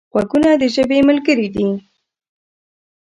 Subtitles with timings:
[0.13, 1.67] غوږونه د ژبې ملګري دي